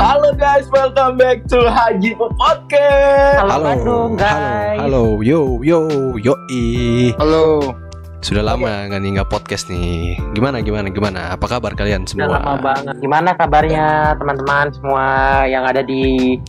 [0.00, 3.36] Halo guys, welcome back to Haji Podcast.
[3.36, 4.78] Halo, Halo, Bandung, halo, guys.
[4.80, 5.80] halo, yo, yo,
[6.16, 6.64] yoi.
[7.20, 7.76] Halo.
[8.24, 10.16] Sudah lama nggak nih nggak podcast nih.
[10.32, 11.36] Gimana, gimana, gimana?
[11.36, 12.40] Apa kabar kalian semua?
[12.40, 12.96] lama banget.
[12.96, 15.04] Gimana kabarnya teman-teman semua
[15.44, 16.40] yang ada di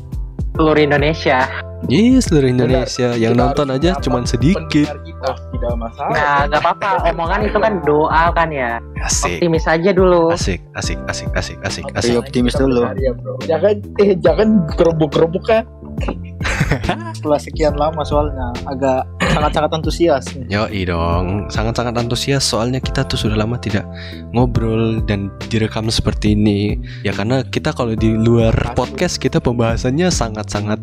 [0.56, 1.44] seluruh Indonesia?
[1.90, 4.62] Iya, seluruh Indonesia yang Kita nonton aja cuman sedikit.
[4.70, 5.32] Kita.
[5.34, 6.14] Tidak masalah.
[6.14, 6.90] Nah, nggak apa-apa.
[7.10, 8.78] Omongan itu kan doa kan ya.
[9.02, 10.30] Asik, Optimis aja dulu.
[10.30, 12.14] asik, asik, asik, asik, asik, asik.
[12.14, 12.82] yang optimis kita dulu.
[12.86, 13.34] bro.
[13.50, 15.66] Jangan eh jangan kerubuk-kerubuk kan.
[17.18, 19.06] setelah sekian lama soalnya agak
[19.36, 20.26] sangat-sangat antusias.
[20.50, 23.86] Yoi dong, sangat-sangat antusias soalnya kita tuh sudah lama tidak
[24.34, 26.80] ngobrol dan direkam seperti ini.
[27.06, 30.80] Ya karena kita kalau di luar podcast kita pembahasannya sangat-sangat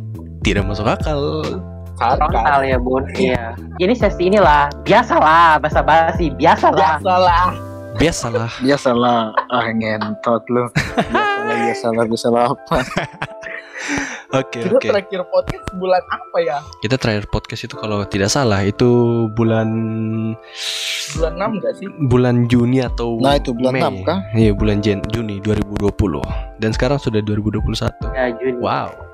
[0.48, 1.20] tidak masuk akal.
[1.98, 3.04] Frontal ya bun.
[3.12, 3.52] Iya.
[3.76, 4.70] Ini sesi inilah.
[4.80, 6.30] Biasalah bahasa basi.
[6.32, 7.02] Biasalah.
[7.02, 7.46] Biasalah.
[7.98, 8.50] Biasalah.
[8.62, 9.20] biasalah
[9.50, 12.76] ah ngentot lu biasalah biasalah biasalah apa
[14.28, 14.86] Oke, Kita oke.
[14.86, 16.58] terakhir podcast bulan apa ya?
[16.78, 18.86] Kita terakhir podcast itu kalau tidak salah itu
[19.32, 19.66] bulan
[21.16, 21.88] Bulan 6 enggak sih?
[22.06, 23.82] bulan Juni atau Nah, itu bulan Mei.
[23.82, 24.18] 6 kah?
[24.30, 26.20] Iya, bulan Jan Juni 2020.
[26.60, 27.88] Dan sekarang sudah 2021.
[28.12, 28.60] Ya Juni.
[28.60, 29.07] Wow.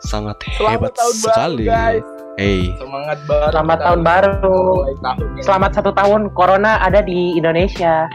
[0.00, 1.64] Sangat Selamat hebat tahun baru, sekali.
[1.64, 2.04] guys.
[2.34, 3.52] Hey, Semangat baru.
[3.52, 4.58] Selamat kita tahun baru.
[4.96, 5.28] tahun.
[5.44, 8.08] Selamat satu tahun Corona ada di Indonesia.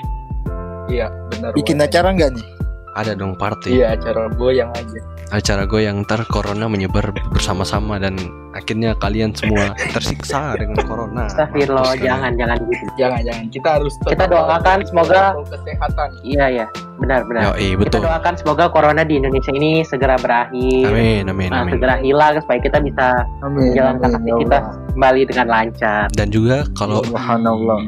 [0.86, 1.50] Iya, benar.
[1.54, 1.90] bikin banget.
[1.94, 2.48] acara nggak nih
[2.96, 3.82] ada dong party.
[3.82, 5.00] Iya, acara goyang aja.
[5.34, 8.14] Acara gue yang ntar corona menyebar bersama-sama dan
[8.54, 11.26] akhirnya kalian semua tersiksa dengan corona.
[11.26, 12.86] Astagfirullah, jangan jangan gitu.
[12.96, 13.46] Jangan, jangan.
[13.50, 16.10] Kita harus Kita doakan semoga kesehatan.
[16.22, 16.66] Iya ya,
[17.02, 17.42] benar benar.
[17.58, 18.00] Yoi, Kita betul.
[18.06, 20.88] doakan semoga corona di Indonesia ini segera berakhir.
[20.94, 21.74] Amin, amin, Nah, amin.
[21.74, 23.08] segera hilang supaya kita bisa
[23.42, 26.04] amin menjalankan ya aktivitas kembali dengan lancar.
[26.14, 27.80] Dan juga kalau Subhanallah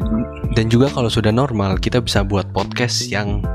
[0.57, 3.45] dan juga kalau sudah normal kita bisa buat podcast yang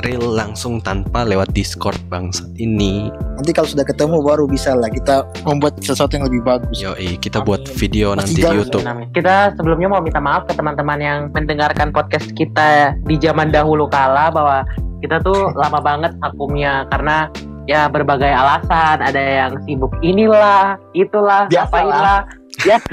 [0.00, 3.10] real langsung tanpa lewat Discord bangsat ini.
[3.34, 7.38] nanti kalau sudah ketemu baru bisa lah kita membuat sesuatu yang lebih bagus Yoi, kita
[7.38, 7.48] Amin.
[7.48, 8.82] buat video Masih nanti di YouTube.
[8.82, 13.86] Nah, Kita sebelumnya mau minta maaf ke teman-teman yang mendengarkan podcast kita di zaman dahulu
[13.86, 14.62] kala bahwa
[14.98, 17.30] kita tuh lama banget vakumnya karena
[17.64, 21.68] ya berbagai alasan ada yang sibuk inilah itulah Biasalah.
[21.68, 22.20] ngapain lah
[22.64, 22.78] ya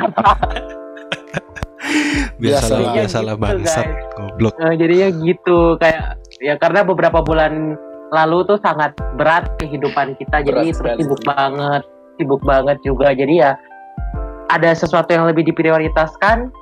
[2.35, 2.93] Biasalah, Biasalah.
[2.93, 4.05] biasalah Gitu, bangsat, guys.
[4.15, 4.53] goblok.
[4.57, 6.03] Eh, jadinya gitu kayak
[6.45, 7.73] ya karena beberapa bulan
[8.13, 10.99] lalu tuh sangat berat kehidupan kita jadi Berat terus sekali.
[11.01, 11.81] sibuk banget
[12.15, 13.51] sibuk banget juga jadi ya
[14.47, 16.53] ada sesuatu yang lebih diprioritaskan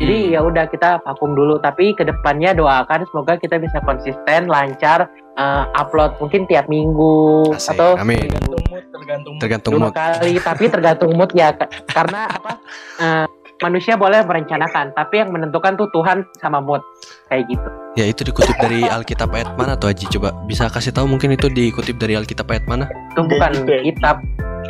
[0.00, 5.06] jadi ya udah kita vakum dulu tapi ke depannya doakan semoga kita bisa konsisten lancar
[5.36, 8.26] eh, upload mungkin tiap minggu Asik, atau amin.
[8.26, 9.40] Tergantung mood, tergantung mood.
[9.44, 9.92] Tergantung mood.
[9.94, 12.52] kali tapi tergantung mood ya Ka- karena apa
[13.04, 13.26] eh,
[13.58, 16.82] manusia boleh merencanakan tapi yang menentukan tuh Tuhan sama mood
[17.30, 20.06] kayak gitu Ya itu dikutip dari Alkitab ayat mana tuh Haji?
[20.14, 22.86] Coba bisa kasih tahu mungkin itu dikutip dari Alkitab ayat mana?
[22.86, 23.82] itu bukan gitu ya.
[23.90, 24.16] kitab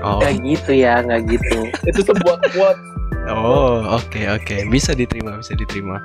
[0.01, 1.59] Oh, nggak gitu ya nggak gitu
[1.93, 2.81] Itu sebuah quote.
[3.29, 6.01] oh, oke oke, bisa diterima, bisa diterima.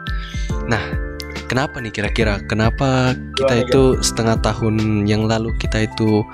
[0.68, 0.82] Nah,
[1.48, 2.44] kenapa nih kira-kira?
[2.52, 6.28] Kenapa kita itu setengah tahun yang lalu kita itu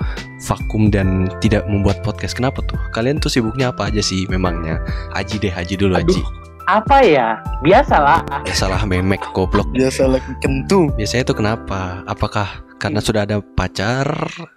[0.50, 2.34] vakum dan tidak membuat podcast?
[2.34, 2.80] Kenapa tuh?
[2.90, 4.82] Kalian tuh sibuknya apa aja sih memangnya?
[5.14, 6.10] Haji deh, Haji dulu Aduh.
[6.10, 6.39] Haji.
[6.66, 7.28] Apa ya
[7.60, 9.68] biasalah Ya salah memek goblok.
[9.70, 11.80] biasalah kentu Biasanya itu kenapa?
[12.04, 14.08] Apakah karena sudah ada pacar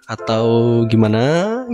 [0.06, 0.44] atau
[0.84, 1.22] gimana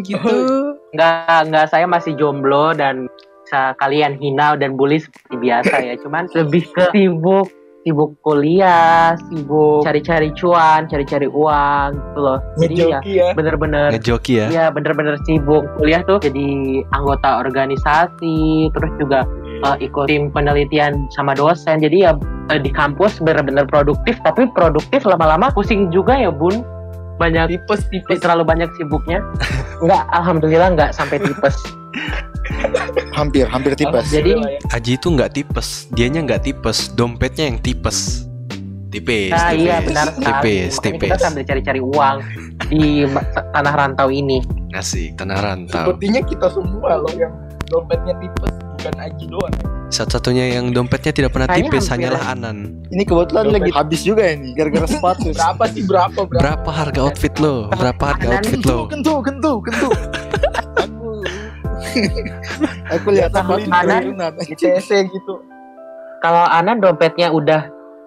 [0.00, 0.74] gitu?
[0.90, 3.06] nggak nggak saya masih jomblo dan
[3.40, 7.46] bisa kalian hina dan bully seperti biasa ya cuman lebih ke sibuk
[7.80, 13.28] sibuk kuliah sibuk cari-cari cuan cari-cari uang gitu loh jadi ya Ngejoki ya.
[13.32, 14.46] bener-bener Ngejoki ya?
[14.50, 16.46] Iya bener-bener sibuk kuliah tuh jadi
[16.90, 18.38] anggota organisasi
[18.70, 19.22] terus juga
[19.64, 22.12] eh, ikut tim penelitian sama dosen jadi ya
[22.52, 26.64] eh, di kampus bener-bener produktif tapi produktif lama-lama pusing juga ya bun
[27.20, 28.16] banyak Tipes, tipes.
[28.24, 29.20] terlalu banyak sibuknya
[29.84, 31.56] nggak alhamdulillah nggak sampai tipes
[33.12, 34.38] hampir hampir tipes Jadi-.
[34.70, 38.26] Haji itu nggak tipes, dianya nggak tipes, dompetnya yang tipes.
[38.90, 41.06] Tipis, nah tipis, iya benar sekali tipis, Makanya tipis.
[41.06, 42.16] kita sambil cari-cari uang
[42.66, 43.06] di
[43.54, 44.42] tanah rantau ini
[44.74, 45.94] Asik, tanah rantau.
[45.94, 47.30] Sepertinya kita semua loh yang
[47.70, 49.54] dompetnya tipes bukan Aji doang.
[49.90, 52.32] Satu-satunya yang dompetnya tidak pernah Kayaknya tipis hanyalah ya.
[52.32, 52.56] Anan.
[52.88, 53.56] ini kebetulan Dompet.
[53.58, 56.40] lagi habis juga ini gara-gara sepatu Berapa sih berapa berapa?
[56.40, 57.66] Berapa harga outfit lo?
[57.68, 58.80] Berapa harga Anan outfit kentu lo?
[58.86, 59.88] kentu kentu kentu
[60.76, 61.08] aku
[62.88, 63.66] aku lihat sepatu
[64.48, 65.34] CC gitu.
[66.20, 67.66] kalau Ana dompetnya udah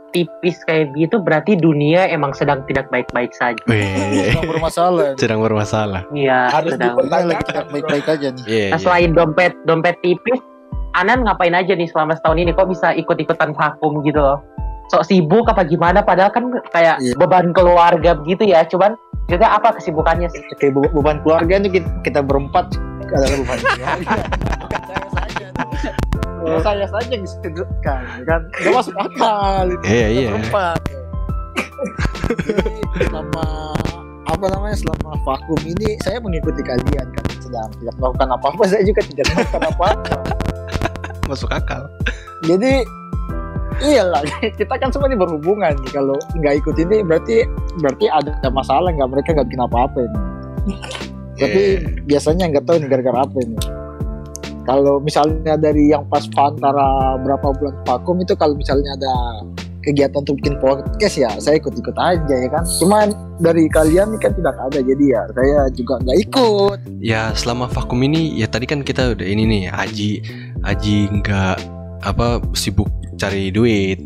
[0.09, 6.01] tipis kayak gitu berarti dunia emang sedang tidak baik-baik saja Sedang bermasalah sedang bermasalah.
[6.13, 8.77] iya Harus sedang lagi tidak baik-baik aja nih Iya, Nah, iya.
[8.79, 10.39] selain dompet dompet tipis,
[10.93, 12.51] Anan ngapain aja nih selama setahun ini?
[12.51, 14.39] Kok bisa ikut-ikutan vakum gitu loh?
[14.87, 16.01] Sok sibuk apa gimana?
[16.01, 17.17] Padahal kan kayak Iya.
[17.17, 18.61] beban keluarga begitu ya.
[18.63, 18.93] Cuman
[19.23, 20.43] Maksudnya apa kesibukannya sih?
[20.45, 24.13] Oke, be- beban keluarga ini kita, kita berempat adalah beban keluarga.
[24.83, 25.47] Saya saja.
[26.59, 29.63] Saya saja yang disebutkan, kan nggak masuk akal.
[29.71, 30.29] Itu Iya, kita iya.
[30.29, 30.79] Berempat.
[32.99, 33.47] Selama
[34.23, 39.03] apa namanya selama vakum ini saya mengikuti kalian kan sedang tidak melakukan apa-apa saya juga
[39.03, 40.09] tidak melakukan apa-apa
[41.33, 41.89] Masuk akal.
[42.45, 42.85] jadi
[43.81, 44.21] iyalah
[44.59, 47.49] kita kan semua ini berhubungan kalau nggak ikut ini berarti
[47.81, 48.93] berarti ada masalah.
[48.93, 50.19] Nggak mereka nggak bikin apa-apa ini.
[51.41, 51.61] Tapi
[52.05, 53.57] biasanya nggak tahu nih gara-gara apa ini.
[54.63, 59.15] Kalau misalnya dari yang pas antara berapa bulan vakum itu kalau misalnya ada
[59.83, 62.63] kegiatan untuk bikin podcast ya saya ikut-ikut aja ya kan.
[62.79, 63.07] Cuman
[63.43, 66.77] dari kalian ini kan tidak ada jadi ya saya juga nggak ikut.
[67.03, 70.11] Ya selama vakum ini ya tadi kan kita udah ini nih Aji
[70.63, 71.57] Aji nggak
[72.03, 72.87] apa sibuk
[73.19, 73.99] cari duit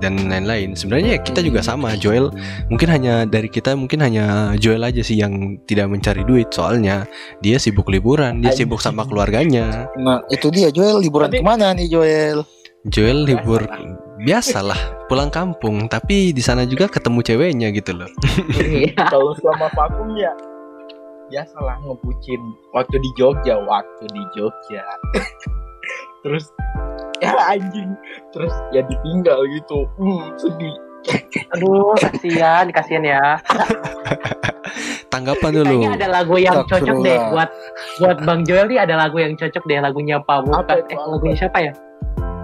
[0.00, 0.72] dan lain-lain.
[0.72, 2.32] Sebenarnya ya kita juga sama Joel.
[2.72, 6.48] Mungkin hanya dari kita mungkin hanya Joel aja sih yang tidak mencari duit.
[6.50, 7.04] Soalnya
[7.44, 9.92] dia sibuk liburan, dia sibuk sama keluarganya.
[10.00, 11.04] nah itu dia Joel.
[11.04, 12.40] Liburan Tapi- ke mana nih Joel
[12.88, 13.60] Joel libur
[14.24, 18.08] biasalah pulang kampung tapi di sana juga ketemu ceweknya gitu loh.
[18.56, 18.96] Iya.
[19.12, 20.32] Kalau selama vakum ya
[21.28, 22.40] biasalah ngebucin
[22.72, 24.84] waktu di Jogja, waktu di Jogja.
[26.24, 26.48] Terus
[27.20, 27.96] ya anjing,
[28.32, 29.88] terus ya ditinggal gitu.
[29.96, 30.76] Hmm, sedih.
[31.56, 33.40] Aduh, kasihan, kasihan ya.
[35.08, 35.80] Tanggapan dulu.
[35.80, 37.48] Kayaknya ada lagu yang cocok deh buat
[38.04, 40.60] buat Bang Joel nih ada lagu yang cocok deh lagunya Pamungkas.
[40.60, 40.92] Apa itu?
[40.92, 41.72] Eh, lagunya siapa ya?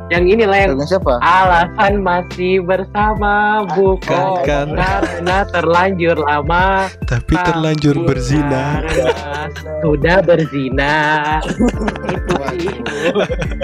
[0.07, 4.71] Yang ini lah yang siapa alasan masih bersama bukan kan.
[4.71, 8.87] karena terlanjur lama Tapi terlanjur berzina.
[9.83, 10.95] sudah berzina
[12.07, 12.71] itu sih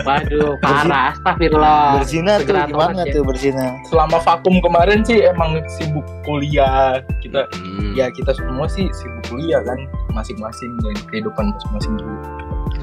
[0.02, 3.12] waduh parah astagfirullah berzina tuh gimana ya.
[3.12, 6.98] tuh berzina Selama vakum kemarin sih emang sibuk kuliah.
[7.18, 7.94] Kita Hmm.
[7.94, 9.78] ya kita semua sih sibuk kuliah kan
[10.10, 12.18] masing-masing dan kehidupan masing-masing juga.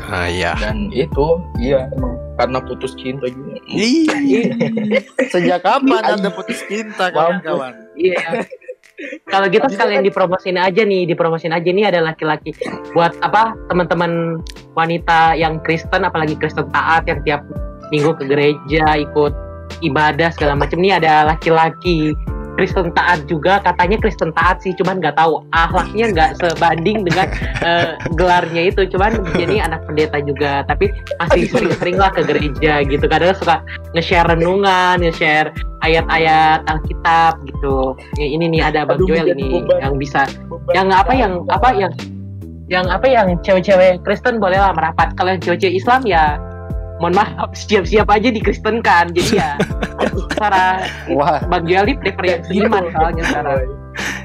[0.09, 0.57] Ah ya.
[0.57, 3.61] Dan itu iya emang karena putus cinta juga.
[5.29, 7.73] sejak kapan Ih, anda putus cinta kawan-kawan?
[7.93, 8.47] Iya.
[9.31, 12.51] Kalau gitu sekalian dipromosin aja nih dipromosin aja nih ada laki-laki.
[12.91, 14.43] Buat apa teman-teman
[14.75, 17.41] wanita yang Kristen apalagi Kristen taat yang tiap
[17.93, 19.33] minggu ke gereja ikut
[19.85, 20.83] ibadah segala macam.
[20.83, 22.11] Nih ada laki-laki
[22.59, 27.31] Kristen taat juga katanya Kristen taat sih cuman nggak tahu akhlaknya nggak sebanding dengan
[27.63, 30.91] eh, gelarnya itu cuman jadi anak pendeta juga tapi
[31.23, 33.63] masih sering-sering lah ke gereja gitu kadang suka
[33.95, 37.95] nge-share renungan nge-share ayat-ayat Alkitab gitu.
[38.19, 39.79] Ya, ini nih ada Bang Aduh, Joel ini beban.
[39.79, 41.93] yang bisa Beban yang apa yang apa yang
[42.69, 45.15] yang apa yang cewek-cewek Kristen boleh lah merapat.
[45.15, 46.35] Kalau yang cewek-cewek Islam ya
[46.99, 49.51] mohon maaf siap-siap aja di Kristen kan jadi ya
[50.35, 53.59] cara wah ini prefer yang seiman soalnya sekarang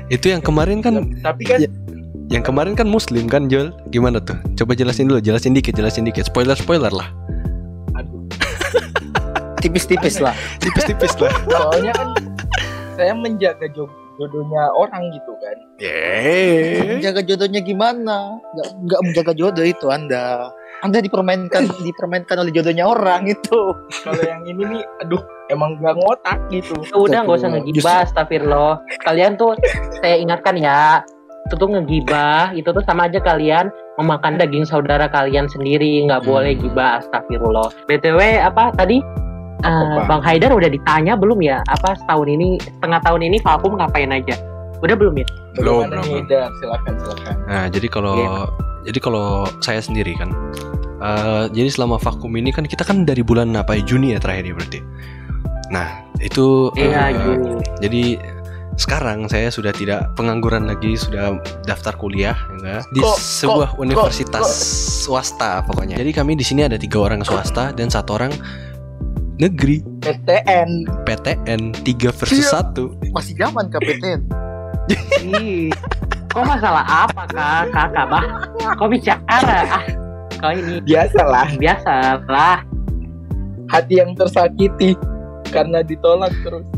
[0.07, 1.71] Itu yang kemarin kan Tapi kan Iya.
[2.29, 3.73] yang kemarin kan muslim kan Joel?
[3.89, 4.37] Gimana tuh?
[4.53, 6.29] Coba jelasin dulu, jelasin dikit, jelasin dikit.
[6.29, 7.09] Spoiler-spoiler lah.
[7.95, 8.21] aduh,
[9.61, 11.33] tipis-tipis lah Tipis-tipis lah.
[11.53, 12.09] soalnya kan
[12.95, 15.57] saya menjaga jo- jodohnya orang gitu kan.
[15.81, 17.01] Yeay.
[17.01, 20.53] menjaga jodohnya gimana nggak nggak menjaga jodoh itu anda
[20.85, 23.73] anda dipermainkan dipermainkan oleh jodohnya orang itu
[24.05, 26.77] Kalau yang ini nih, aduh, emang gak ngotak gitu.
[26.85, 29.57] Ya udah nggak usah ngegibah astagfirullah kalian tuh
[29.99, 31.01] saya ingatkan ya
[31.45, 36.31] itu tuh ngegibah itu tuh sama aja kalian memakan daging saudara kalian sendiri nggak Hmm.
[36.31, 39.01] boleh gibah astagfirullah btw apa tadi
[39.61, 40.07] Apa, Eh, Bang?
[40.11, 44.37] Bang Haidar udah ditanya belum ya apa setahun ini setengah tahun ini vakum ngapain aja
[44.81, 46.51] udah belum ya Belum, belum, Dar?
[46.59, 47.35] Silakan, silakan.
[47.47, 48.33] Nah, jadi kalau Iya.
[48.85, 49.25] jadi kalau
[49.61, 50.29] saya sendiri kan
[51.05, 54.49] eh, jadi selama vakum ini kan kita kan dari bulan apa ya Juni ya terakhir
[54.49, 54.81] ya berarti.
[55.69, 57.53] Nah, itu iya eh, Juni.
[57.79, 58.03] jadi
[58.75, 64.43] sekarang saya sudah tidak pengangguran lagi, sudah daftar kuliah ya, di Kok- sebuah kok- universitas
[64.43, 64.59] kok-
[65.05, 65.95] swasta pokoknya.
[65.95, 68.35] Jadi kami di sini ada tiga orang swasta dan satu orang
[69.37, 69.79] negeri.
[70.03, 70.71] PTN.
[71.03, 72.61] PTN 3 versus Iya.
[72.67, 74.21] 1 masih zaman KPTN
[75.23, 75.71] Ih,
[76.29, 77.63] kok masalah apa kak?
[77.71, 78.25] Kakak bah
[78.75, 79.81] kok bicara
[80.45, 81.95] kau ini Biasalah, biasa
[82.29, 82.61] lah
[83.73, 84.93] hati yang tersakiti
[85.49, 86.69] karena ditolak terus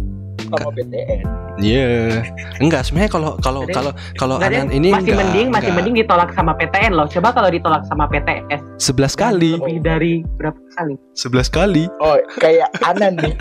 [0.47, 1.27] sama PTN.
[1.59, 2.23] Iya.
[2.63, 5.77] Enggak, sebenarnya kalau kalau Jadi- kalau kalau anan ini masih enggak, mending masih enggak.
[5.83, 9.59] mending ditolak sama PTN loh coba kalau ditolak sama PTS 11 kali.
[9.59, 11.91] lebih dari berapa kali 11 kali.
[11.99, 13.35] Oh, kayak Anan nih.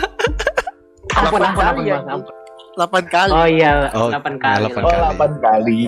[1.13, 2.33] ampun ampun ampun Bang, ampun.
[2.75, 5.15] 8 kali oh iya Oh, 8 kali delapan Oh, kali.
[5.15, 5.79] 8 kali.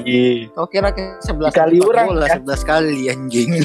[0.51, 2.39] kau kira ke 11 Dikali sepak orang, kan?
[2.47, 3.49] 11 kali anjing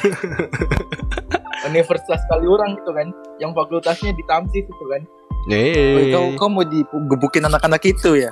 [1.62, 3.08] Universitas kali orang gitu kan.
[3.38, 5.02] Yang fakultasnya di Tamsis itu kan.
[5.46, 6.10] Eh.
[6.10, 8.30] kau kau mau digebukin anak-anak itu ya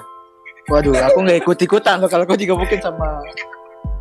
[0.67, 3.19] Waduh, aku nggak ikut ikutan loh kalau kau juga mungkin sama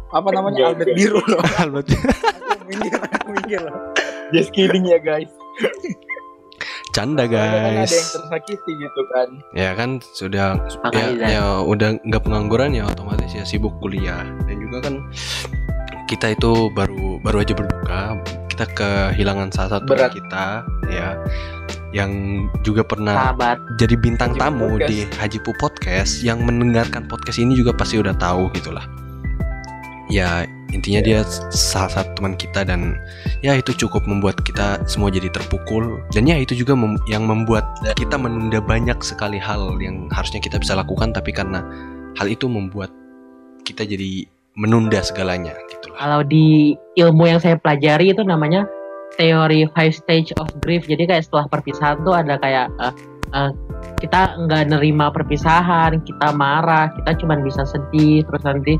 [0.09, 0.93] apa namanya Enggak, Albert.
[0.93, 1.41] Biru loh.
[1.57, 1.87] Albert.
[1.89, 3.73] Aku minggir, aku minggir loh.
[4.29, 5.29] Just kidding ya guys.
[6.89, 7.93] Canda Kadang kan ada yang guys.
[8.17, 9.27] tersakiti gitu kan.
[9.53, 14.55] Ya kan sudah ya, Makanya, ya udah nggak pengangguran ya otomatis ya sibuk kuliah dan
[14.57, 14.95] juga kan
[16.09, 18.17] kita itu baru baru aja berduka
[18.49, 20.11] kita kehilangan salah satu Berat.
[20.17, 21.13] kita ya
[21.93, 22.09] yang
[22.65, 24.89] juga pernah sahabat jadi bintang Haji tamu Podcast.
[24.89, 28.85] di Haji Pu Podcast yang mendengarkan podcast ini juga pasti udah tahu gitulah.
[30.09, 31.21] Ya intinya dia
[31.53, 32.97] salah satu teman kita dan
[33.45, 36.01] ya itu cukup membuat kita semua jadi terpukul.
[36.13, 40.57] Dan ya itu juga mem- yang membuat kita menunda banyak sekali hal yang harusnya kita
[40.57, 41.61] bisa lakukan tapi karena
[42.17, 42.89] hal itu membuat
[43.65, 44.25] kita jadi
[44.57, 45.95] menunda segalanya gitulah.
[46.01, 48.65] kalau di ilmu yang saya pelajari itu namanya
[49.15, 50.89] teori five stage of grief.
[50.89, 52.93] Jadi kayak setelah perpisahan tuh ada kayak eh,
[53.35, 53.51] eh,
[53.99, 58.75] kita nggak nerima perpisahan kita marah kita cuman bisa sedih terus nanti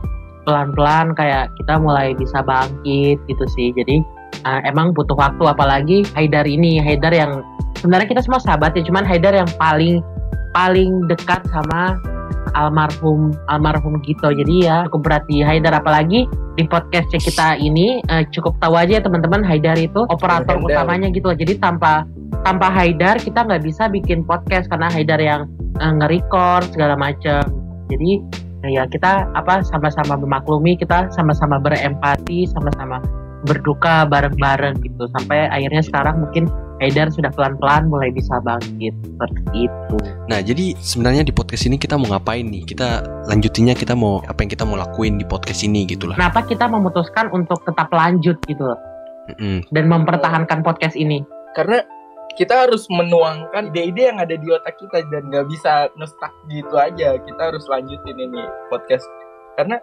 [0.50, 3.70] pelan-pelan kayak kita mulai bisa bangkit gitu sih.
[3.78, 4.02] Jadi
[4.50, 7.46] eh, emang butuh waktu apalagi Haidar ini Haidar yang
[7.78, 10.02] sebenarnya kita semua sahabat ya cuman Haidar yang paling
[10.58, 12.02] paling dekat sama
[12.58, 15.78] almarhum almarhum Gito jadi ya cukup berat di Haidar.
[15.78, 16.26] Apalagi
[16.58, 20.74] di podcast kita ini eh, cukup tahu aja ya teman-teman Haidar itu operator Handle.
[20.74, 21.38] utamanya gitu loh.
[21.38, 22.10] Jadi tanpa
[22.42, 25.46] tanpa Haidar kita nggak bisa bikin podcast karena Haidar yang
[25.78, 27.46] eh, nge-record segala macam
[27.90, 28.22] jadi
[28.68, 33.00] ya kita apa sama-sama memaklumi kita sama-sama berempati sama-sama
[33.48, 39.98] berduka bareng-bareng gitu sampai akhirnya sekarang mungkin Haidar sudah pelan-pelan mulai bisa bangkit seperti itu
[40.32, 42.64] Nah jadi sebenarnya di podcast ini kita mau ngapain nih?
[42.64, 46.16] Kita lanjutinnya kita mau apa yang kita mau lakuin di podcast ini gitulah.
[46.16, 48.80] kenapa kita memutuskan untuk tetap lanjut gitu loh
[49.36, 49.68] Mm-mm.
[49.76, 51.20] dan mempertahankan podcast ini
[51.52, 51.84] Karena
[52.38, 57.18] kita harus menuangkan ide-ide yang ada di otak kita dan nggak bisa ngestak gitu aja.
[57.20, 59.06] Kita harus lanjutin ini podcast.
[59.58, 59.82] Karena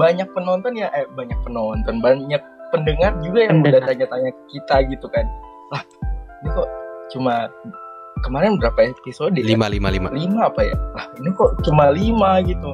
[0.00, 2.42] banyak penonton ya, eh banyak penonton, banyak
[2.74, 3.88] pendengar juga yang udah Pendengar.
[3.90, 5.26] tanya-tanya ke kita gitu kan.
[5.70, 5.82] Lah,
[6.42, 6.68] ini kok
[7.14, 7.46] cuma
[8.26, 9.36] kemarin berapa episode?
[9.38, 9.44] ya?
[9.44, 10.08] Lima lima lima.
[10.10, 12.72] lima apa ya lah ini kok cuma lima gitu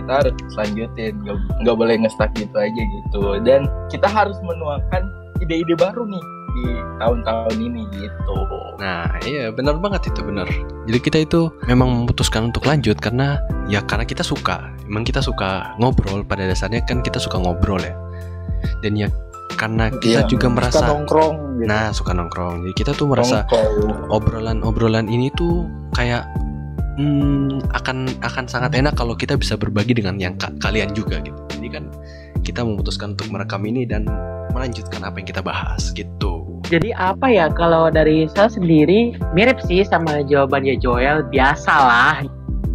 [0.00, 5.04] kita harus lanjutin nggak nggak boleh ngestak gitu aja gitu dan kita harus menuangkan
[5.44, 6.64] ide-ide baru nih di
[7.00, 8.36] tahun-tahun ini gitu
[8.82, 10.48] Nah iya benar banget itu benar.
[10.90, 11.40] Jadi kita itu
[11.70, 13.38] memang memutuskan untuk lanjut karena
[13.70, 14.74] ya karena kita suka.
[14.90, 17.94] Emang kita suka ngobrol pada dasarnya kan kita suka ngobrol ya.
[18.82, 19.08] Dan ya
[19.54, 21.68] karena kita Iya, juga Suka merasa nongkrong gitu.
[21.70, 22.66] nah suka nongkrong.
[22.66, 23.46] Jadi kita tuh merasa
[24.10, 26.26] obrolan-obrolan ini tuh kayak
[26.98, 31.38] hmm, akan akan sangat enak kalau kita bisa berbagi dengan yang ka- kalian juga gitu.
[31.54, 31.84] Jadi kan
[32.42, 34.08] kita memutuskan untuk merekam ini dan
[34.52, 36.31] melanjutkan apa yang kita bahas gitu.
[36.72, 42.24] Jadi apa ya kalau dari saya sendiri mirip sih sama jawabannya Joel biasalah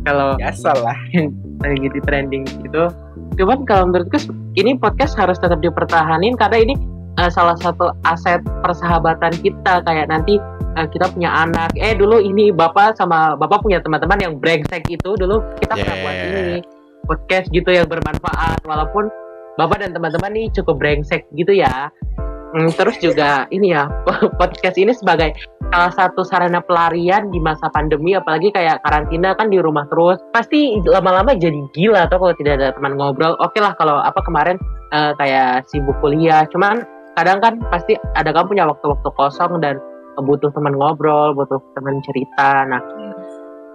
[0.06, 0.98] kalau biasa lah
[1.66, 2.94] lagi di trending gitu.
[3.42, 4.22] Cuman kalau menurutku
[4.54, 6.76] ini podcast harus tetap dipertahanin karena ini
[7.18, 10.38] eh, salah satu aset persahabatan kita kayak nanti
[10.78, 11.74] eh, kita punya anak.
[11.74, 16.06] Eh dulu ini bapak sama bapak punya teman-teman yang brengsek itu dulu kita pernah Yeah.
[16.06, 16.58] buat ini
[17.10, 19.10] podcast gitu yang bermanfaat walaupun
[19.58, 21.90] bapak dan teman-teman nih cukup brengsek gitu ya.
[22.58, 23.86] Hmm, terus juga ini ya
[24.42, 25.30] podcast ini sebagai
[25.70, 30.18] salah satu sarana pelarian di masa pandemi apalagi kayak karantina kan di rumah terus.
[30.34, 33.38] Pasti lama-lama jadi gila atau kalau tidak ada teman ngobrol.
[33.46, 34.58] Oke lah kalau apa kemarin
[34.90, 36.82] eh, kayak sibuk kuliah cuman
[37.14, 39.78] kadang kan pasti ada kan punya waktu-waktu kosong dan
[40.18, 42.66] butuh teman ngobrol butuh teman cerita.
[42.66, 42.82] Nah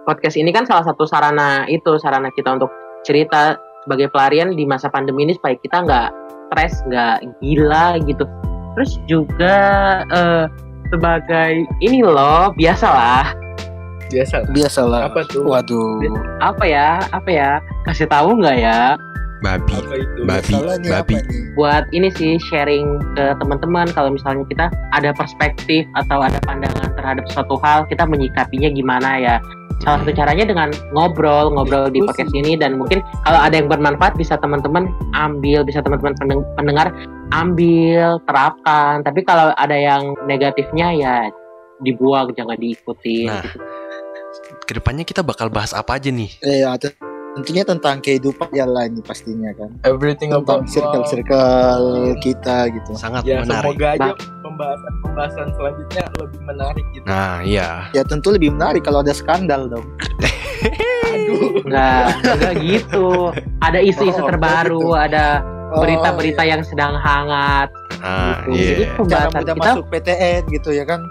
[0.03, 2.67] podcast ini kan salah satu sarana itu sarana kita untuk
[3.07, 3.55] cerita
[3.87, 6.09] sebagai pelarian di masa pandemi ini supaya kita nggak
[6.51, 8.27] stres nggak gila gitu
[8.75, 9.57] terus juga
[10.09, 10.45] eh,
[10.93, 13.33] sebagai ini loh biasalah.
[14.13, 14.45] Biasa.
[14.53, 15.09] Biasalah.
[15.09, 15.41] apa tuh?
[15.41, 16.05] Waduh.
[16.37, 17.01] apa ya?
[17.09, 17.51] Apa ya?
[17.89, 18.93] Kasih tahu nggak ya?
[19.43, 19.75] Babi,
[20.23, 20.55] babi,
[20.87, 21.19] babi.
[21.59, 23.91] buat ini sih sharing ke teman-teman.
[23.91, 24.65] Kalau misalnya kita
[24.95, 29.35] ada perspektif atau ada pandangan terhadap suatu hal kita menyikapinya gimana ya
[29.83, 34.15] salah satu caranya dengan ngobrol ngobrol di podcast ini dan mungkin kalau ada yang bermanfaat
[34.15, 36.87] bisa teman-teman ambil bisa teman-teman pendeng- pendengar
[37.35, 39.03] ambil terapkan.
[39.03, 41.15] Tapi kalau ada yang negatifnya ya
[41.83, 43.43] dibuang jangan diikuti Nah,
[44.63, 46.31] ke depannya kita bakal bahas apa aja nih?
[46.39, 46.95] Eh, ya, te-
[47.33, 49.73] tentunya tentang kehidupan ya lah ini pastinya kan.
[49.83, 50.69] everything Tentang about love.
[50.69, 51.85] circle-circle
[52.19, 52.91] kita gitu.
[52.93, 53.73] Sangat ya menarik.
[53.73, 57.89] semoga aja pembahasan-pembahasan selanjutnya lebih menarik gitu Nah, iya.
[57.91, 59.87] Ya tentu lebih menarik kalau ada skandal dong.
[61.03, 62.15] aduh enggak
[62.57, 64.95] gitu ada isu-isu Oh, terbaru gitu.
[64.95, 65.25] ada
[65.73, 68.53] Oh, berita-berita yang sedang hangat Ah, gitu.
[68.53, 68.87] Jadi iya.
[69.09, 71.01] Cara pembahasan kita masuk PTN gitu ya kan.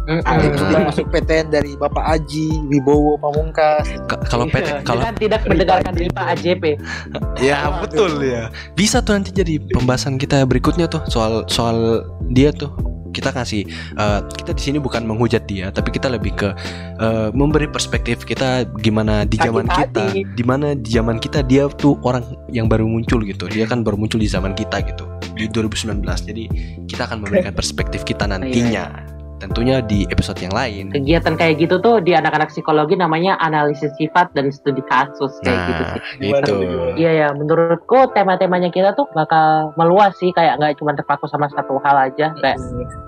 [0.00, 0.24] Mm-mm.
[0.24, 3.84] Ada juga masuk PTN dari Bapak Aji, Wibowo Pamungkas.
[4.08, 6.64] Ka- kalau PT Iya, kalau dengan tidak mendengarkan dari Pak AJP.
[7.38, 8.48] ya betul ya.
[8.72, 12.02] Bisa tuh nanti jadi pembahasan kita berikutnya tuh soal soal
[12.32, 12.72] dia tuh.
[13.10, 13.66] Kita kasih
[13.98, 16.54] eh, kita di sini bukan menghujat dia tapi kita lebih ke
[16.96, 21.98] eh, memberi perspektif kita gimana di zaman kita di mana di zaman kita dia tuh
[22.06, 22.22] orang
[22.54, 23.50] yang baru muncul gitu.
[23.50, 26.44] Dia kan baru muncul di zaman kita gitu di 2019 jadi
[26.86, 29.09] kita akan memberikan perspektif kita nantinya
[29.40, 34.30] tentunya di episode yang lain Kegiatan kayak gitu tuh di anak-anak psikologi namanya analisis sifat
[34.36, 36.00] dan studi kasus kayak gitu nah sih.
[36.20, 36.92] Gimana itu tuh, gimana?
[37.00, 41.80] Iya ya, menurutku tema-temanya kita tuh bakal meluas sih, kayak nggak cuma terpaku sama satu
[41.82, 42.36] hal aja.
[42.38, 42.58] Kayak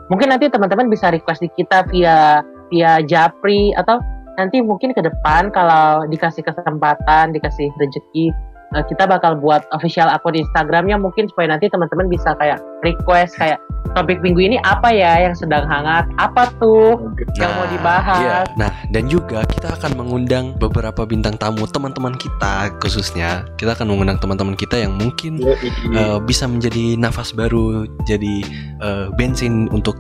[0.09, 2.41] mungkin nanti teman-teman bisa request di kita via
[2.73, 4.01] via Japri atau
[4.41, 8.33] nanti mungkin ke depan kalau dikasih kesempatan, dikasih rezeki,
[8.75, 13.63] eh, kita bakal buat official akun Instagramnya mungkin supaya nanti teman-teman bisa kayak request kayak
[13.93, 18.23] topik minggu ini apa ya yang sedang hangat, apa tuh yang mau dibahas.
[18.25, 18.39] iya.
[18.57, 23.45] Nah, dan juga kita akan mengundang beberapa bintang tamu teman-teman kita khususnya.
[23.61, 28.35] Kita akan mengundang teman-teman kita yang mungkin eh, bisa menjadi nafas baru, jadi
[28.81, 29.99] eh, bensin untuk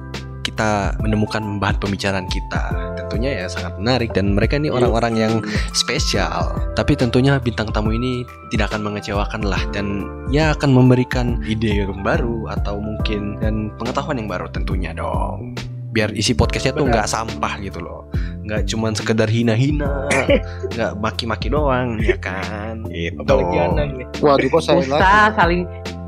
[0.52, 2.92] kita menemukan bahan pembicaraan kita.
[3.00, 5.35] Tentunya ya sangat menarik dan mereka ini orang-orang yang
[5.73, 6.52] spesial.
[6.76, 12.04] Tapi tentunya bintang tamu ini tidak akan mengecewakan lah dan ya akan memberikan ide yang
[12.04, 15.56] baru atau mungkin dan pengetahuan yang baru tentunya dong.
[15.97, 18.04] Biar isi podcastnya tuh nggak sampah gitu loh.
[18.44, 20.09] Nggak cuman sekedar hina-hina,
[20.76, 22.85] nggak maki-maki doang, ya kan?
[22.90, 23.14] Gitu.
[23.23, 25.62] apalagi Anan nih Waduh kok saya saling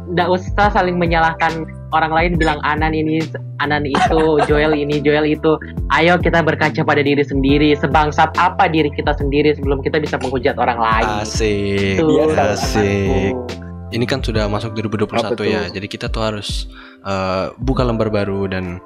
[0.04, 1.64] nggak usah saling menyalahkan
[1.96, 3.24] orang lain bilang Anan ini
[3.62, 5.56] Anan itu Joel ini Joel itu
[5.96, 10.60] ayo kita berkaca pada diri sendiri sebangsat apa diri kita sendiri sebelum kita bisa menghujat
[10.60, 12.84] orang lain Asik, Tuh, Biasa, asik.
[12.84, 13.62] temanku.
[13.94, 15.46] Ini kan sudah masuk 2021 Apa tuh?
[15.46, 16.66] ya, jadi kita tuh harus
[17.06, 18.82] eh, buka lembar baru dan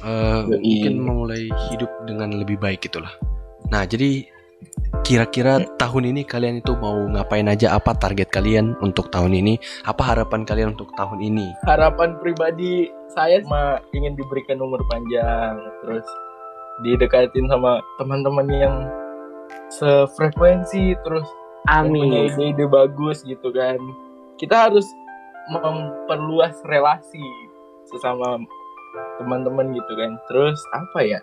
[0.00, 0.48] Yoi.
[0.48, 3.12] mungkin memulai hidup dengan lebih baik gitulah.
[3.68, 4.24] Nah, jadi
[5.04, 7.76] kira-kira tahun ini kalian itu mau ngapain aja?
[7.76, 9.60] Apa target kalian untuk tahun ini?
[9.84, 11.52] Apa harapan kalian untuk tahun ini?
[11.64, 16.06] harapan pribadi saya mah ingin diberikan umur panjang terus
[16.82, 18.76] didekatin sama teman-teman yang
[19.70, 21.26] sefrekuensi terus
[21.70, 23.78] yang punya amin ide-ide bagus gitu kan
[24.36, 24.84] kita harus
[25.48, 27.22] memperluas relasi
[27.86, 28.42] sesama
[29.22, 31.20] teman-teman gitu kan terus apa ya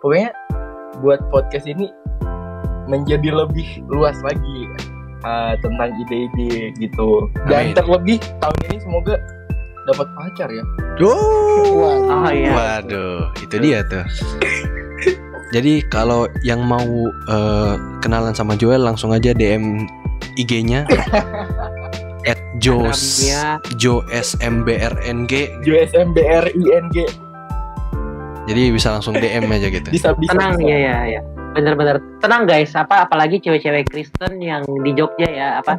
[0.00, 0.32] pokoknya
[1.04, 1.92] buat podcast ini
[2.88, 4.58] menjadi lebih luas lagi
[5.22, 7.76] uh, tentang ide-ide gitu dan Amin.
[7.76, 9.14] terlebih tahun ini semoga
[9.88, 10.64] dapat pacar ya
[10.98, 14.02] Oh, oh iya Waduh, itu dia tuh.
[15.54, 17.74] Jadi kalau yang mau eh,
[18.04, 19.88] kenalan sama Joel langsung aja DM
[20.36, 20.84] IG-nya
[22.30, 23.30] at Jos
[23.80, 25.62] Jo SMBRNG.
[25.64, 26.96] JSMBRING
[28.48, 29.88] Jadi bisa langsung DM aja gitu.
[29.88, 30.68] bisa bisa tenang bisa.
[30.68, 31.20] ya ya ya
[31.58, 31.98] bener-bener.
[32.22, 35.74] Tenang guys apa apalagi cewek-cewek Kristen yang di Jogja ya apa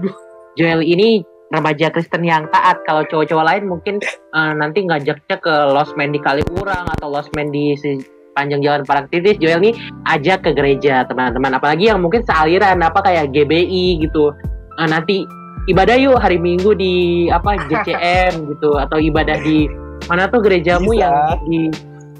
[0.59, 1.23] Joel ini
[1.55, 2.83] remaja Kristen yang taat.
[2.83, 8.03] Kalau cowok-cowok lain mungkin eh, nanti ngajaknya ke Losmen di Kaliurang atau Losmen di si
[8.35, 9.73] panjang jalan Parangtritis Joel nih
[10.11, 11.55] ajak ke gereja teman-teman.
[11.55, 14.35] Apalagi yang mungkin sealiran apa kayak GBI gitu.
[14.79, 15.23] Eh, nanti
[15.71, 19.69] ibadah yuk hari Minggu di apa GCM gitu atau ibadah di
[20.07, 21.01] mana tuh gerejamu Bisa.
[21.05, 21.15] yang
[21.45, 21.61] di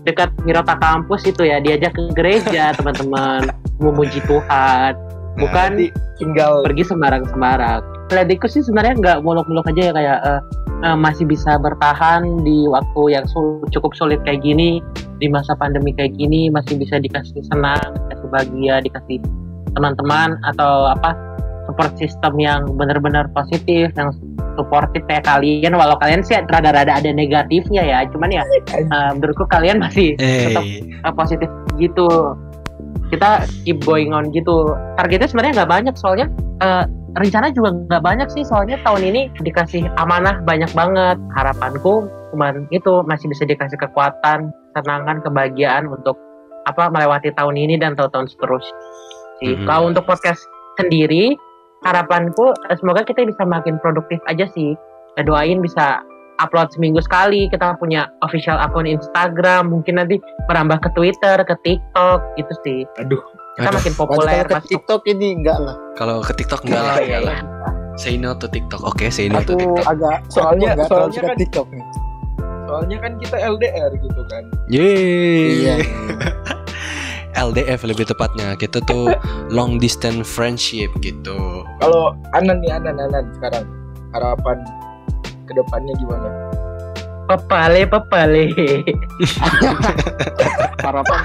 [0.07, 5.09] dekat Mirota kampus itu ya diajak ke gereja teman-teman memuji Tuhan
[5.39, 5.88] Nah, bukan Nanti
[6.19, 8.12] tinggal pergi sembarang-sembarang.
[8.12, 10.41] Kledikus sih sebenarnya nggak muluk-muluk aja ya kayak eh,
[10.83, 14.83] eh, masih bisa bertahan di waktu yang sul- cukup sulit kayak gini,
[15.23, 19.23] di masa pandemi kayak gini masih bisa dikasih senang, dikasih bahagia, dikasih
[19.71, 21.15] teman-teman atau apa
[21.69, 24.10] support system yang benar-benar positif, yang
[24.58, 25.77] supportive kayak kalian.
[25.77, 31.05] Walau kalian sih rada-rada ada negatifnya ya, cuman ya eh, menurutku kalian masih tetap Eh,
[31.05, 32.34] uh, positif gitu.
[33.13, 34.73] Kita keep going on gitu.
[34.97, 36.27] Targetnya sebenarnya nggak banyak soalnya
[36.65, 38.41] uh, rencana juga nggak banyak sih.
[38.41, 41.21] Soalnya tahun ini dikasih amanah banyak banget.
[41.38, 46.13] Harapanku cuman itu masih bisa dikasih kekuatan tenangan kebahagiaan untuk
[46.69, 48.77] apa melewati tahun ini dan tahun-tahun seterusnya.
[49.39, 49.55] Sih.
[49.55, 49.65] Mhm.
[49.65, 50.43] kalau untuk podcast
[50.75, 51.39] sendiri
[51.82, 54.76] harapanku eh, semoga kita bisa makin produktif aja sih
[55.10, 56.00] Kita doain bisa
[56.38, 60.15] upload seminggu sekali kita punya official akun Instagram mungkin nanti
[60.48, 63.20] merambah ke Twitter ke TikTok gitu sih aduh
[63.56, 63.76] kita Aduh.
[63.76, 65.76] makin populer kalau ke masuk TikTok ini enggak lah.
[65.94, 67.38] kalau ke TikTok enggak lah, enggak lah.
[68.00, 68.80] Say no to TikTok.
[68.80, 69.84] Oke, say no to Aku TikTok.
[69.84, 71.86] agak Soalnya- aku soalnya kan- TikTok nih.
[72.63, 75.44] soalnya kan kita LDR gitu kan Yeay.
[75.58, 75.76] Iya.
[77.39, 78.60] LDF lebih tepatnya.
[78.60, 79.15] Kita tuh
[79.49, 81.63] long distance friendship gitu.
[81.80, 83.65] kalau Anan nih Anan Anan sekarang
[84.12, 84.58] harapan
[85.49, 86.30] ke depannya gimana
[87.30, 88.49] Pepale, pepale.
[90.86, 91.21] harapan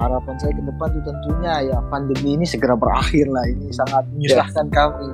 [0.00, 4.66] harapan saya ke depan tuh tentunya ya pandemi ini segera berakhir lah ini sangat menyusahkan
[4.72, 5.08] kami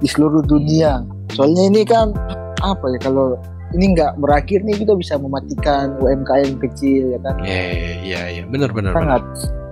[0.00, 2.12] di seluruh dunia soalnya ini kan
[2.60, 3.36] apa ya kalau
[3.70, 7.34] ini nggak berakhir nih kita bisa mematikan UMKM kecil ya kan?
[7.42, 7.62] Iya,
[8.02, 8.92] iya, iya, benar benar.
[8.92, 8.98] benar.
[8.98, 9.22] sangat.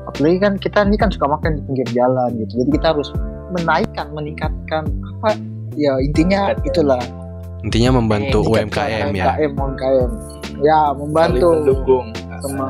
[0.08, 2.52] Apalagi kan kita ini kan suka makan di pinggir jalan gitu.
[2.64, 3.08] Jadi kita harus
[3.52, 4.82] menaikkan meningkatkan
[5.18, 5.30] apa?
[5.74, 7.02] Ya intinya itulah.
[7.66, 9.24] Intinya membantu meningkatkan UMKM ya.
[9.34, 10.10] UMKM UMKM
[10.58, 12.06] ya Saling membantu mendukung.
[12.42, 12.66] sama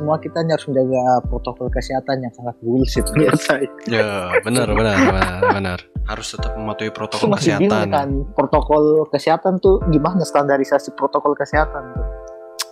[0.00, 3.68] semua kita harus menjaga protokol kesehatan yang sangat bullshit menurut saya.
[3.84, 5.78] Ya, benar benar benar benar.
[6.08, 7.92] Harus tetap mematuhi protokol masih bingung kesehatan.
[7.92, 12.06] kan protokol kesehatan tuh gimana standarisasi protokol kesehatan tuh.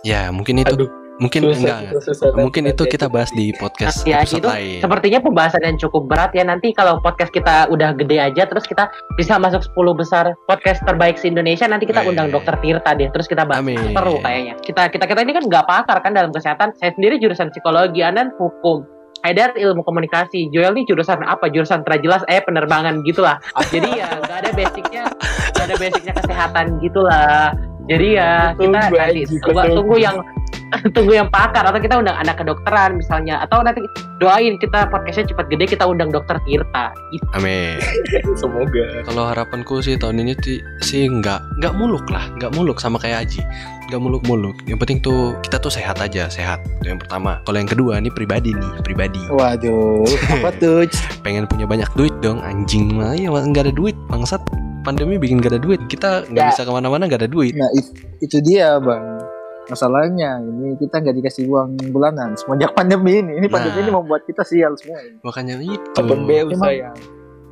[0.01, 1.79] Ya, mungkin itu Aduh, mungkin susah, enggak.
[1.99, 2.29] susah, susah.
[2.35, 4.79] Mungkin itu kita bahas di podcast Ya, episode itu lain.
[4.79, 6.43] sepertinya pembahasan yang cukup berat ya.
[6.43, 11.19] Nanti kalau podcast kita udah gede aja, terus kita bisa masuk 10 besar podcast terbaik
[11.19, 12.15] se-Indonesia, nanti kita Weh.
[12.15, 13.11] undang dokter Tirta deh.
[13.11, 13.59] Terus kita bahas.
[13.61, 13.77] Amin.
[13.91, 14.55] Seru kayaknya.
[14.63, 16.71] Kita kita kita ini kan nggak pakar kan dalam kesehatan.
[16.79, 18.87] Saya sendiri jurusan psikologi, Anan hukum.
[19.19, 21.51] Haidar ilmu komunikasi, Joel nih jurusan apa?
[21.51, 23.35] Jurusan jelas eh penerbangan gitulah.
[23.67, 25.03] Jadi ya nggak ada basicnya,
[25.51, 27.51] nggak ada basicnya kesehatan gitulah.
[27.89, 29.75] Jadi ya kita nanti tunggu.
[29.75, 30.15] tunggu yang
[30.95, 33.81] tunggu yang pakar atau kita undang anak kedokteran misalnya atau nanti
[34.21, 37.25] doain kita podcastnya cepat gede kita undang dokter Tirta gitu.
[37.33, 37.79] Amin.
[38.41, 39.03] Semoga.
[39.07, 40.33] Kalau harapanku sih tahun ini
[40.83, 43.41] sih nggak nggak muluk lah, nggak muluk sama kayak Aji,
[43.91, 44.55] nggak muluk-muluk.
[44.69, 46.61] Yang penting tuh kita tuh sehat aja, sehat.
[46.79, 47.41] Itu yang pertama.
[47.43, 49.19] Kalau yang kedua nih pribadi nih, pribadi.
[49.31, 50.05] Waduh,
[50.39, 50.85] apa tuh?
[51.25, 54.39] Pengen punya banyak duit dong, anjing mah ya nggak ada duit, bangsat.
[54.79, 56.49] Pandemi bikin gak ada duit, kita nggak Ya.
[56.55, 57.51] bisa ke mana-mana gak ada duit.
[57.51, 57.91] Nah it-
[58.23, 59.18] itu dia bang.
[59.69, 63.37] Masalahnya ini kita nggak dikasih uang bulanan semenjak pandemi ini.
[63.37, 63.85] Ini pandemi Nah.
[63.85, 64.97] ini membuat kita sial semua.
[64.99, 65.21] ini.
[65.21, 65.89] Makanya itu.
[65.95, 66.97] Open BU sayang.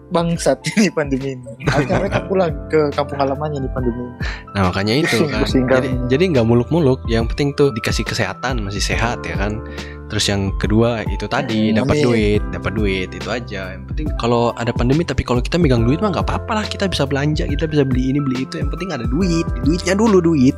[0.07, 1.51] Bangsat ini pandemi ini.
[1.67, 4.01] Harusnya mereka pulang ke kampung halamannya di pandemi.
[4.01, 4.15] ini.
[4.55, 5.43] Nah makanya itu kan.
[5.45, 7.03] Jadi jadi nggak muluk-muluk.
[7.05, 9.59] Yang penting tuh dikasih kesehatan masih sehat ya kan.
[10.07, 13.75] Terus yang kedua itu tadi Hmm, dapat duit, dapat duit itu aja.
[13.75, 16.65] Yang penting kalau ada pandemi tapi kalau kita megang duit mah nggak apa-apa lah.
[16.65, 18.57] Kita bisa belanja, kita bisa beli ini beli itu.
[18.57, 19.43] Yang penting ada duit.
[19.61, 20.55] Duitnya dulu duit.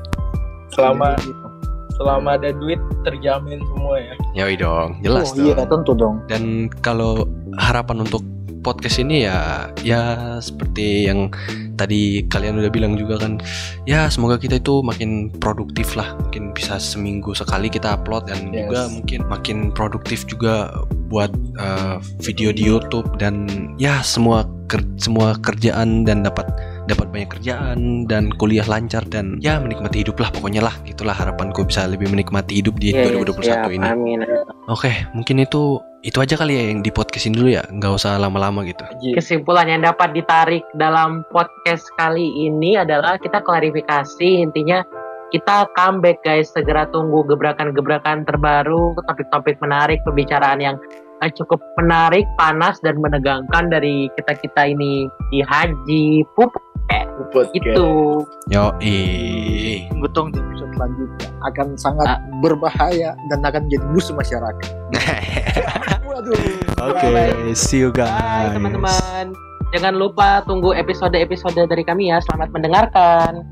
[0.69, 1.48] Selama Gitu.
[1.99, 4.13] Selama ada duit terjamin semua ya.
[4.33, 5.67] Yoi dong, jelas oh, iya dong.
[5.67, 6.15] tentu dong.
[6.25, 6.43] Dan
[6.79, 7.27] kalau
[7.59, 8.23] harapan untuk
[8.59, 10.01] podcast ini ya ya
[10.43, 11.31] seperti yang
[11.79, 13.39] tadi kalian udah bilang juga kan
[13.87, 18.67] ya semoga kita itu makin produktif lah mungkin bisa seminggu sekali kita upload dan Yes.
[18.67, 20.75] juga mungkin makin produktif juga
[21.07, 23.47] buat uh, video di YouTube dan
[23.79, 26.51] ya semua ker- semua kerjaan dan dapat
[26.87, 30.75] dapat banyak kerjaan dan kuliah lancar dan ya menikmati hidup lah pokoknya lah.
[30.85, 33.87] Itulah harapanku bisa lebih menikmati hidup di Iya, 2021 siap, ini.
[33.87, 34.19] Amin.
[34.69, 38.63] Oke, mungkin itu itu aja kali ya yang di podcastin dulu ya, nggak usah lama-lama
[38.63, 38.87] gitu.
[39.19, 44.29] Kesimpulan yang dapat ditarik dalam podcast kali ini adalah kita klarifikasi.
[44.39, 44.79] Intinya
[45.35, 46.49] kita comeback guys.
[46.55, 50.77] Segera tunggu gebrakan-gebrakan terbaru topik-topik menarik pembicaraan yang
[51.19, 55.11] eh, cukup menarik panas dan menegangkan dari kita kita ini.
[55.35, 56.53] Di haji pup
[57.27, 57.51] Podcast.
[57.53, 57.87] itu
[58.47, 58.71] Yo,
[59.91, 62.19] Tunggu dong di episode selanjutnya akan sangat Ah.
[62.39, 64.69] berbahaya dan akan menjadi musuh masyarakat.
[66.07, 66.39] Waduh.
[66.79, 67.11] Oke,
[67.53, 68.11] see you guys.
[68.15, 69.35] Bye teman-teman
[69.69, 73.45] jangan lupa tunggu episode-episode dari kami ya selamat mendengarkan